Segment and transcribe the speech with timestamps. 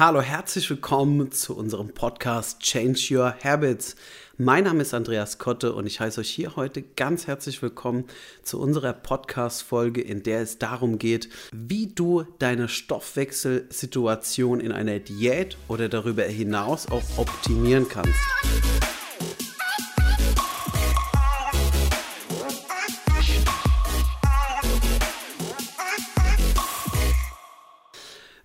[0.00, 3.96] Hallo, herzlich willkommen zu unserem Podcast Change Your Habits.
[4.38, 8.06] Mein Name ist Andreas Kotte und ich heiße euch hier heute ganz herzlich willkommen
[8.42, 15.58] zu unserer Podcast-Folge, in der es darum geht, wie du deine Stoffwechselsituation in einer Diät
[15.68, 18.16] oder darüber hinaus auch optimieren kannst.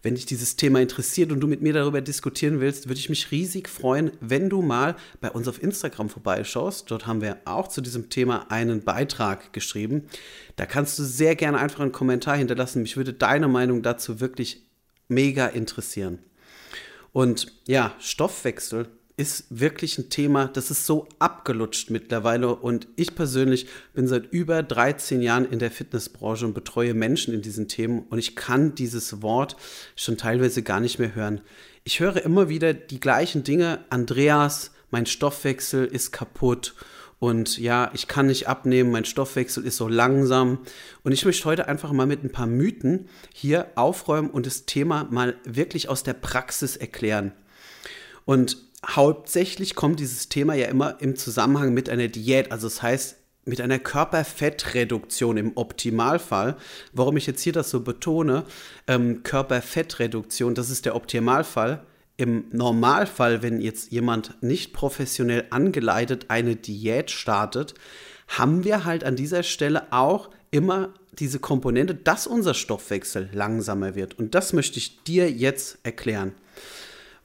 [0.05, 3.31] Wenn dich dieses Thema interessiert und du mit mir darüber diskutieren willst, würde ich mich
[3.31, 6.91] riesig freuen, wenn du mal bei uns auf Instagram vorbeischaust.
[6.91, 10.03] Dort haben wir auch zu diesem Thema einen Beitrag geschrieben.
[10.57, 12.83] Da kannst du sehr gerne einfach einen Kommentar hinterlassen.
[12.83, 14.67] Mich würde deine Meinung dazu wirklich
[15.07, 16.19] mega interessieren.
[17.11, 22.53] Und ja, Stoffwechsel ist wirklich ein Thema, das ist so abgelutscht mittlerweile.
[22.55, 27.41] Und ich persönlich bin seit über 13 Jahren in der Fitnessbranche und betreue Menschen in
[27.41, 28.05] diesen Themen.
[28.09, 29.55] Und ich kann dieses Wort
[29.95, 31.41] schon teilweise gar nicht mehr hören.
[31.85, 36.75] Ich höre immer wieder die gleichen Dinge, Andreas, mein Stoffwechsel ist kaputt.
[37.17, 40.59] Und ja, ich kann nicht abnehmen, mein Stoffwechsel ist so langsam.
[41.03, 45.07] Und ich möchte heute einfach mal mit ein paar Mythen hier aufräumen und das Thema
[45.09, 47.31] mal wirklich aus der Praxis erklären.
[48.25, 53.17] Und hauptsächlich kommt dieses Thema ja immer im Zusammenhang mit einer Diät, also das heißt
[53.45, 56.57] mit einer Körperfettreduktion im Optimalfall.
[56.93, 58.43] Warum ich jetzt hier das so betone,
[58.87, 61.83] ähm, Körperfettreduktion, das ist der Optimalfall.
[62.17, 67.75] Im Normalfall, wenn jetzt jemand nicht professionell angeleitet eine Diät startet,
[68.27, 74.17] haben wir halt an dieser Stelle auch immer diese Komponente, dass unser Stoffwechsel langsamer wird.
[74.17, 76.33] Und das möchte ich dir jetzt erklären.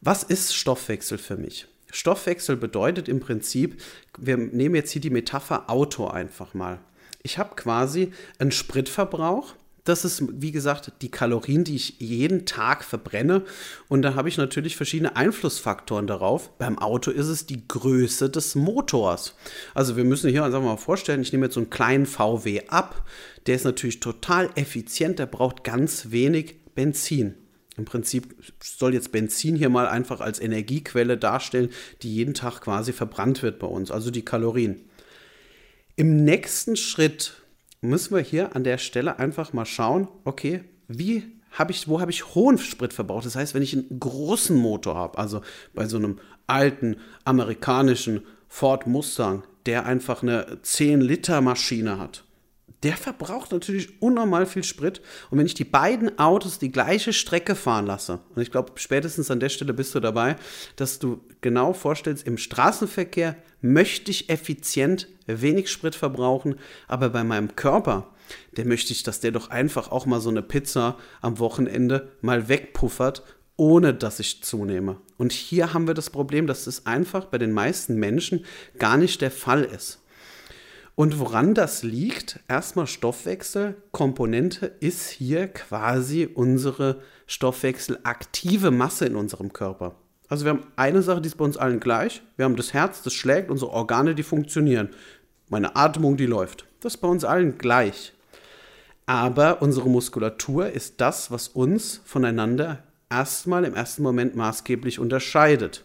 [0.03, 1.67] Was ist Stoffwechsel für mich?
[1.91, 3.83] Stoffwechsel bedeutet im Prinzip,
[4.19, 6.79] wir nehmen jetzt hier die Metapher Auto einfach mal.
[7.23, 9.55] Ich habe quasi einen Spritverbrauch.
[9.85, 13.45] Das ist, wie gesagt, die Kalorien, die ich jeden Tag verbrenne.
[13.89, 16.49] Und da habe ich natürlich verschiedene Einflussfaktoren darauf.
[16.57, 19.35] Beim Auto ist es die Größe des Motors.
[19.75, 23.07] Also wir müssen hier, wir mal vorstellen, ich nehme jetzt so einen kleinen VW ab.
[23.47, 27.35] Der ist natürlich total effizient, der braucht ganz wenig Benzin.
[27.81, 31.71] Im Prinzip soll jetzt Benzin hier mal einfach als Energiequelle darstellen,
[32.03, 34.83] die jeden Tag quasi verbrannt wird bei uns, also die Kalorien.
[35.97, 37.37] Im nächsten Schritt
[37.81, 42.11] müssen wir hier an der Stelle einfach mal schauen, okay, wie habe ich, wo habe
[42.11, 43.23] ich hohen Spritverbrauch?
[43.23, 45.41] Das heißt, wenn ich einen großen Motor habe, also
[45.73, 52.25] bei so einem alten amerikanischen Ford Mustang, der einfach eine 10 Liter Maschine hat,
[52.83, 55.03] der verbraucht natürlich unnormal viel Sprit.
[55.31, 59.31] Und wenn ich die beiden Autos die gleiche Strecke fahren lasse, und ich glaube, spätestens
[59.31, 60.37] an der Stelle bist du dabei,
[60.77, 66.57] dass du genau vorstellst, im Straßenverkehr möchte ich effizient wenig Sprit verbrauchen,
[66.89, 68.09] aber bei meinem Körper,
[68.57, 72.49] der möchte ich, dass der doch einfach auch mal so eine Pizza am Wochenende mal
[72.49, 73.23] wegpuffert,
[73.57, 74.97] ohne dass ich zunehme.
[75.19, 78.47] Und hier haben wir das Problem, dass es einfach bei den meisten Menschen
[78.79, 80.00] gar nicht der Fall ist.
[80.95, 89.53] Und woran das liegt, erstmal Stoffwechsel, Komponente ist hier quasi unsere stoffwechselaktive Masse in unserem
[89.53, 89.95] Körper.
[90.29, 92.23] Also wir haben eine Sache, die ist bei uns allen gleich.
[92.37, 94.91] Wir haben das Herz, das schlägt, unsere Organe, die funktionieren.
[95.49, 96.67] Meine Atmung, die läuft.
[96.81, 98.13] Das ist bei uns allen gleich.
[99.07, 105.85] Aber unsere Muskulatur ist das, was uns voneinander erstmal im ersten Moment maßgeblich unterscheidet.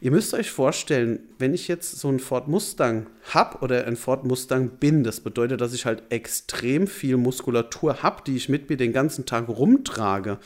[0.00, 4.24] Ihr müsst euch vorstellen, wenn ich jetzt so einen Ford Mustang habe oder ein Ford
[4.24, 8.76] Mustang bin, das bedeutet, dass ich halt extrem viel Muskulatur habe, die ich mit mir
[8.76, 10.38] den ganzen Tag rumtrage,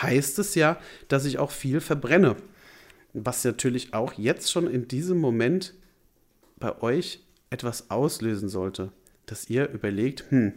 [0.00, 0.78] heißt es ja,
[1.08, 2.36] dass ich auch viel verbrenne.
[3.12, 5.74] Was natürlich auch jetzt schon in diesem Moment
[6.58, 8.92] bei euch etwas auslösen sollte,
[9.26, 10.52] dass ihr überlegt, hm,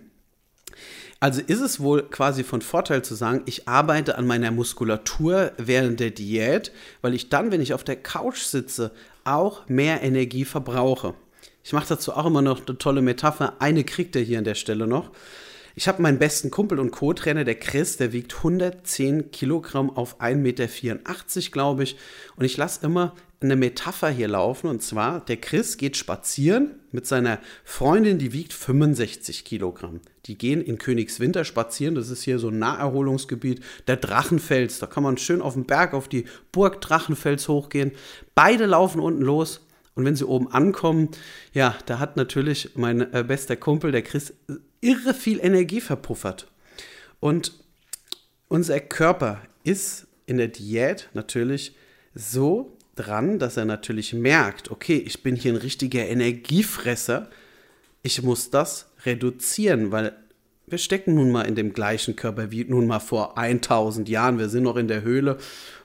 [1.20, 6.00] also ist es wohl quasi von Vorteil zu sagen, ich arbeite an meiner Muskulatur während
[6.00, 8.92] der Diät, weil ich dann, wenn ich auf der Couch sitze,
[9.24, 11.14] auch mehr Energie verbrauche.
[11.64, 13.54] Ich mache dazu auch immer noch eine tolle Metapher.
[13.60, 15.12] Eine kriegt er hier an der Stelle noch.
[15.76, 20.36] Ich habe meinen besten Kumpel und Co-Trainer, der Chris, der wiegt 110 Kilogramm auf 1,84
[20.36, 20.68] Meter,
[21.52, 21.98] glaube ich.
[22.36, 24.68] Und ich lasse immer eine Metapher hier laufen.
[24.68, 30.02] Und zwar, der Chris geht spazieren mit seiner Freundin, die wiegt 65 Kilogramm.
[30.28, 31.96] Die gehen in Königswinter spazieren.
[31.96, 34.78] Das ist hier so ein Naherholungsgebiet, der Drachenfels.
[34.78, 37.92] Da kann man schön auf den Berg, auf die Burg Drachenfels hochgehen.
[38.36, 39.66] Beide laufen unten los.
[39.96, 41.10] Und wenn sie oben ankommen,
[41.54, 44.34] ja, da hat natürlich mein äh, bester Kumpel, der Chris,
[44.84, 46.48] irre viel Energie verpuffert.
[47.20, 47.54] Und
[48.48, 51.76] unser Körper ist in der Diät natürlich
[52.14, 57.30] so dran, dass er natürlich merkt, okay, ich bin hier ein richtiger Energiefresser.
[58.04, 60.14] Ich muss das reduzieren, weil
[60.68, 64.38] wir stecken nun mal in dem gleichen Körper wie nun mal vor 1000 Jahren.
[64.38, 65.38] Wir sind noch in der Höhle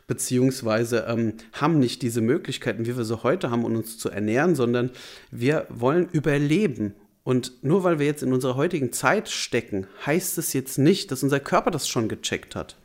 [0.06, 4.54] beziehungsweise ähm, haben nicht diese Möglichkeiten, wie wir sie heute haben, um uns zu ernähren,
[4.56, 4.90] sondern
[5.30, 6.94] wir wollen überleben.
[7.28, 11.22] Und nur weil wir jetzt in unserer heutigen Zeit stecken, heißt es jetzt nicht, dass
[11.22, 12.76] unser Körper das schon gecheckt hat.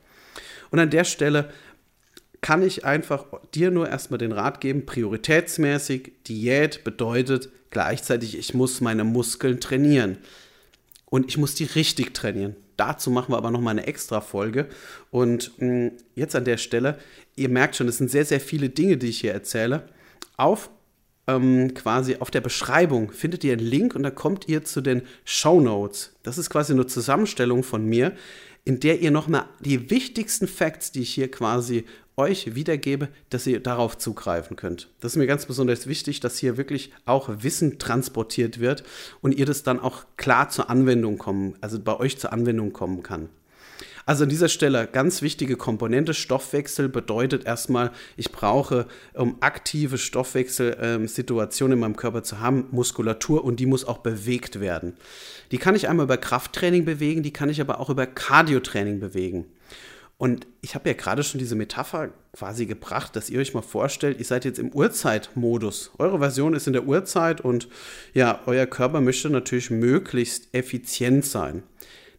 [0.69, 1.49] Und an der Stelle
[2.41, 3.23] kann ich einfach
[3.53, 10.17] dir nur erstmal den Rat geben, prioritätsmäßig, Diät bedeutet gleichzeitig, ich muss meine Muskeln trainieren.
[11.05, 12.57] Und ich muss die richtig trainieren.
[12.75, 14.67] Dazu machen wir aber nochmal eine extra Folge.
[15.09, 16.99] Und mh, hm, jetzt an der Stelle,
[17.37, 19.87] ihr merkt schon, es sind sehr, sehr viele Dinge, die ich hier erzähle.
[20.35, 20.69] Auf
[21.27, 25.03] ähm, quasi auf der Beschreibung findet ihr einen Link und da kommt ihr zu den
[25.25, 26.13] Show Notes.
[26.23, 28.13] Das ist quasi eine Zusammenstellung von mir,
[28.65, 31.85] in der ihr nochmal die wichtigsten Facts, die ich hier quasi
[32.15, 34.89] euch wiedergebe, dass ihr darauf zugreifen könnt.
[34.99, 38.83] Das ist mir ganz besonders wichtig, dass hier wirklich auch Wissen transportiert wird
[39.21, 43.01] und ihr das dann auch klar zur Anwendung kommen, also bei euch zur Anwendung kommen
[43.01, 43.29] kann.
[44.05, 46.13] Also an dieser Stelle ganz wichtige Komponente.
[46.13, 53.59] Stoffwechsel bedeutet erstmal, ich brauche, um aktive Stoffwechselsituationen in meinem Körper zu haben, Muskulatur und
[53.59, 54.93] die muss auch bewegt werden.
[55.51, 59.45] Die kann ich einmal über Krafttraining bewegen, die kann ich aber auch über Cardiotraining bewegen.
[60.17, 64.19] Und ich habe ja gerade schon diese Metapher quasi gebracht, dass ihr euch mal vorstellt,
[64.19, 65.91] ihr seid jetzt im Uhrzeitmodus.
[65.97, 67.67] Eure Version ist in der Uhrzeit und
[68.13, 71.63] ja, euer Körper möchte natürlich möglichst effizient sein.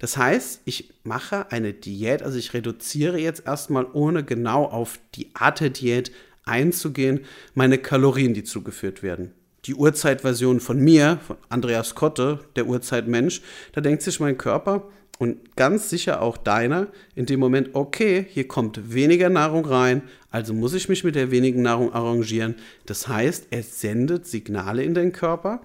[0.04, 5.30] Das heißt, ich mache eine Diät, also ich reduziere jetzt erstmal, ohne genau auf die
[5.32, 6.12] Art der Diät
[6.44, 7.20] einzugehen,
[7.54, 9.32] meine Kalorien, die zugeführt werden.
[9.64, 13.40] Die Urzeitversion von mir, von Andreas Kotte, der Urzeitmensch,
[13.72, 18.46] da denkt sich mein Körper und ganz sicher auch deiner in dem Moment, okay, hier
[18.46, 22.56] kommt weniger Nahrung rein, also muss ich mich mit der wenigen Nahrung arrangieren.
[22.84, 25.62] Das heißt, es sendet Signale in den Körper,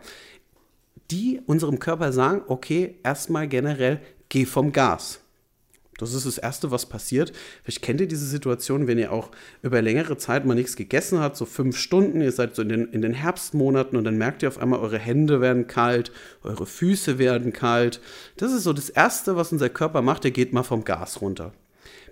[1.12, 4.00] die unserem Körper sagen, okay, erstmal generell,
[4.30, 5.20] geh vom Gas.
[6.00, 7.34] Das ist das Erste, was passiert.
[7.64, 9.32] Vielleicht kennt ihr diese Situation, wenn ihr auch
[9.62, 12.86] über längere Zeit mal nichts gegessen habt, so fünf Stunden, ihr seid so in den,
[12.88, 16.12] in den Herbstmonaten und dann merkt ihr auf einmal, eure Hände werden kalt,
[16.44, 18.00] eure Füße werden kalt.
[18.38, 21.54] Das ist so das Erste, was unser Körper macht, der geht mal vom Gas runter.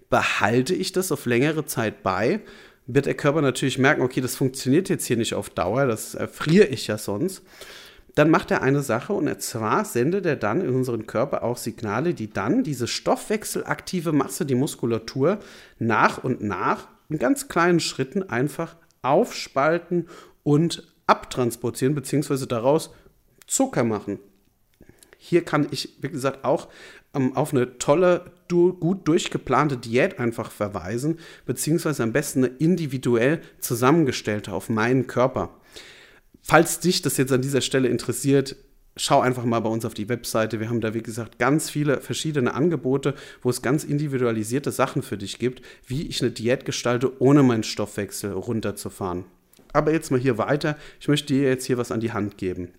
[0.09, 2.41] Behalte ich das auf längere Zeit bei,
[2.87, 6.67] wird der Körper natürlich merken, okay, das funktioniert jetzt hier nicht auf Dauer, das erfriere
[6.67, 7.41] ich ja sonst
[8.17, 12.15] dann macht er eine Sache und zwar sendet er dann in unseren Körper auch Signale,
[12.15, 15.37] die dann diese stoffwechselaktive Masse, die Muskulatur,
[15.77, 20.07] nach und nach in ganz kleinen Schritten einfach aufspalten
[20.41, 22.91] und abtransportieren, beziehungsweise daraus
[23.45, 24.17] Zucker machen.
[25.19, 26.69] Hier kann ich, wie gesagt, auch
[27.13, 33.41] ähm, auf eine tolle, du, gut durchgeplante Diät einfach verweisen, beziehungsweise am besten eine individuell
[33.59, 35.51] zusammengestellte auf meinen Körper.
[36.47, 38.55] Falls dich das jetzt an dieser Stelle interessiert,
[38.95, 40.61] schau einfach mal bei uns auf die Webseite.
[40.61, 45.17] Wir haben da, wie gesagt, ganz viele verschiedene Angebote, wo es ganz individualisierte Sachen für
[45.17, 49.25] dich gibt, wie ich eine Diät gestalte, ohne meinen Stoffwechsel runterzufahren.
[49.73, 50.77] Aber jetzt mal hier weiter.
[51.01, 52.69] Ich möchte dir jetzt hier was an die Hand geben.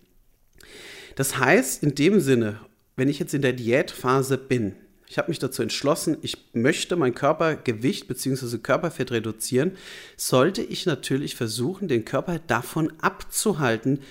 [1.15, 2.59] Das heißt, in dem Sinne,
[2.95, 4.73] wenn ich jetzt in der Diätphase bin,
[5.09, 8.59] ich habe mich dazu entschlossen, ich möchte mein Körpergewicht bzw.
[8.59, 9.71] Körperfett reduzieren,
[10.15, 14.01] sollte ich natürlich versuchen, den Körper davon abzuhalten,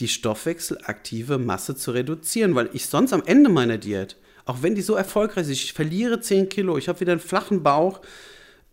[0.00, 4.16] die stoffwechselaktive Masse zu reduzieren, weil ich sonst am Ende meiner Diät,
[4.46, 7.62] auch wenn die so erfolgreich ist, ich verliere 10 Kilo, ich habe wieder einen flachen
[7.62, 8.00] Bauch,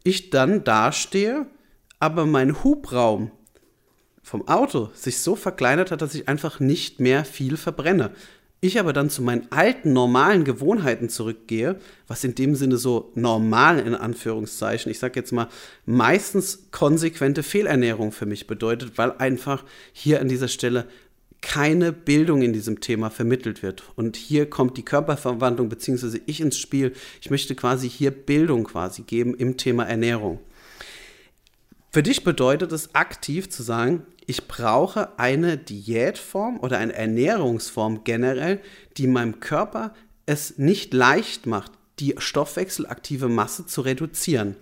[0.03, 1.45] ich dann dastehe,
[1.99, 3.29] aber mein Hubraum
[4.23, 8.11] vom Auto sich so verkleinert hat, dass ich einfach nicht mehr viel verbrenne
[8.61, 13.79] ich aber dann zu meinen alten, normalen Gewohnheiten zurückgehe, was in dem Sinne so normal
[13.79, 15.49] in Anführungszeichen, ich sage jetzt mal,
[15.85, 20.87] meistens konsequente Fehlernährung für mich bedeutet, weil einfach hier an dieser Stelle
[21.41, 23.83] keine Bildung in diesem Thema vermittelt wird.
[23.95, 26.19] Und hier kommt die Körperverwandlung bzw.
[26.25, 26.93] ich ins Spiel.
[27.21, 30.39] Ich möchte quasi hier Bildung quasi geben im Thema Ernährung.
[31.91, 38.59] Für dich bedeutet es aktiv zu sagen, ich brauche eine Diätform oder eine Ernährungsform generell,
[38.97, 39.93] die meinem Körper
[40.25, 44.55] es nicht leicht macht, die stoffwechselaktive Masse zu reduzieren.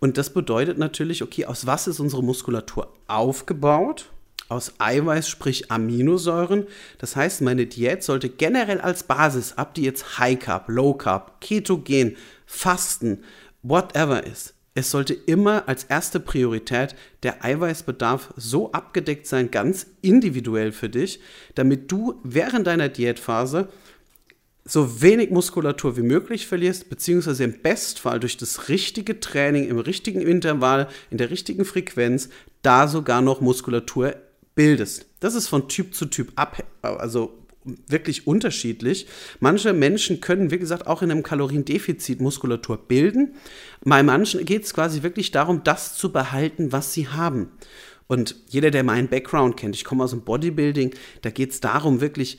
[0.00, 4.10] Und das bedeutet natürlich, okay, aus was ist unsere Muskulatur aufgebaut?
[4.48, 6.66] Aus Eiweiß, sprich Aminosäuren.
[6.98, 11.40] Das heißt, meine Diät sollte generell als Basis, ab die jetzt High Carb, Low Carb,
[11.42, 12.16] Ketogen,
[12.46, 13.24] Fasten,
[13.62, 16.94] whatever ist, es sollte immer als erste Priorität
[17.24, 21.18] der Eiweißbedarf so abgedeckt sein, ganz individuell für dich,
[21.56, 23.68] damit du während deiner Diätphase
[24.64, 30.20] so wenig Muskulatur wie möglich verlierst, beziehungsweise im Bestfall durch das richtige Training im richtigen
[30.20, 32.28] Intervall, in der richtigen Frequenz,
[32.62, 34.14] da sogar noch Muskulatur
[34.54, 35.06] bildest.
[35.18, 39.06] Das ist von Typ zu Typ ab, also wirklich unterschiedlich.
[39.40, 43.34] Manche Menschen können, wie gesagt, auch in einem Kaloriendefizit Muskulatur bilden.
[43.84, 47.50] Bei manchen geht es quasi wirklich darum, das zu behalten, was sie haben.
[48.06, 52.00] Und jeder, der meinen Background kennt, ich komme aus dem Bodybuilding, da geht es darum,
[52.00, 52.38] wirklich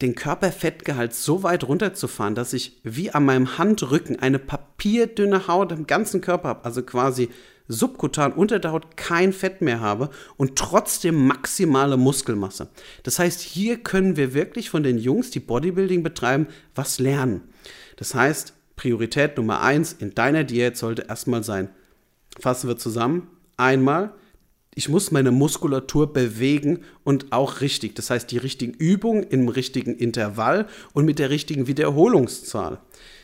[0.00, 5.86] den Körperfettgehalt so weit runterzufahren, dass ich wie an meinem Handrücken eine papierdünne Haut im
[5.86, 7.28] ganzen Körper habe, also quasi
[7.70, 12.68] subkutan unter der Haut kein Fett mehr habe und trotzdem maximale Muskelmasse.
[13.02, 17.42] Das heißt, hier können wir wirklich von den Jungs, die Bodybuilding betreiben, was lernen.
[17.96, 21.68] Das heißt, Priorität Nummer eins in deiner Diät sollte erstmal sein,
[22.38, 24.14] fassen wir zusammen, einmal
[24.74, 27.96] ich muss meine Muskulatur bewegen und auch richtig.
[27.96, 32.78] Das heißt, die richtigen Übungen im richtigen Intervall und mit der richtigen Wiederholungszahl.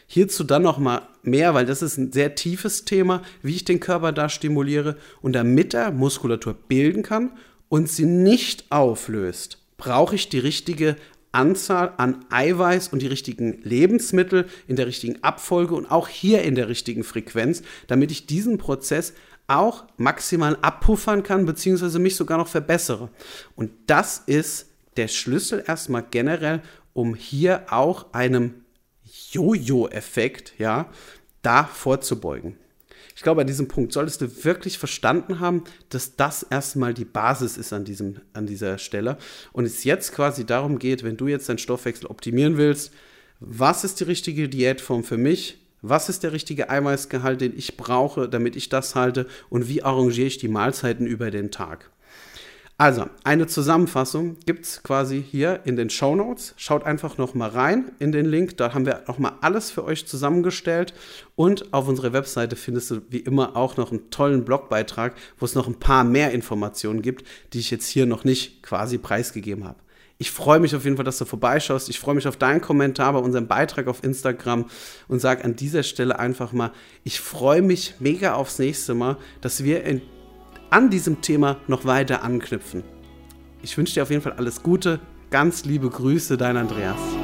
[0.07, 3.81] Hierzu dann noch mal mehr, weil das ist ein sehr tiefes Thema, wie ich den
[3.81, 7.33] Körper da stimuliere und damit er Muskulatur bilden kann
[7.69, 10.97] und sie nicht auflöst, brauche ich die richtige
[11.33, 16.55] Anzahl an Eiweiß und die richtigen Lebensmittel in der richtigen Abfolge und auch hier in
[16.55, 19.13] der richtigen Frequenz, damit ich diesen Prozess
[19.49, 23.11] auch maximal abpuffern kann, beziehungsweise mich sogar noch verbessere.
[23.55, 26.63] Und das ist der Schlüssel erstmal generell,
[26.95, 28.55] um hier auch einem
[29.31, 30.91] Jojo-Effekt, ja,
[31.43, 32.57] da vorzubeugen.
[33.15, 37.57] Ich glaube, an diesem Punkt solltest du wirklich verstanden haben, dass das erstmal die Basis
[37.57, 39.17] ist an, diesem, an dieser Stelle.
[39.53, 42.93] Und es jetzt quasi darum geht, wenn du jetzt deinen Stoffwechsel optimieren willst,
[43.41, 45.59] was ist die richtige Diätform für mich?
[45.81, 49.27] Was ist der richtige Eiweißgehalt, den ich brauche, damit ich das halte?
[49.49, 51.91] Und wie arrangiere ich die Mahlzeiten über den Tag?
[52.79, 56.53] Also, eine Zusammenfassung gibt es quasi hier in den Show Notes.
[56.59, 58.59] Schaut einfach nochmal rein in den Link.
[58.59, 60.93] Da haben wir nochmal alles für euch zusammengestellt.
[61.37, 65.55] Und auf unserer Webseite findest du wie immer auch noch einen tollen Blogbeitrag, wo es
[65.55, 69.79] noch ein paar mehr Informationen gibt, die ich jetzt hier noch nicht quasi preisgegeben habe.
[70.19, 71.89] Ich freue mich auf jeden Fall, dass du vorbeischaust.
[71.89, 74.67] Ich freue mich auf deinen Kommentar bei unserem Beitrag auf Instagram
[75.09, 76.73] und sage an dieser Stelle einfach mal,
[77.05, 80.03] ich freue mich mega aufs nächste Mal, dass wir in
[80.71, 82.83] an diesem Thema noch weiter anknüpfen.
[83.63, 85.01] Ich wünsche dir auf jeden Fall alles Gute.
[85.31, 87.16] Ganz liebe Grüße, dein Andreas.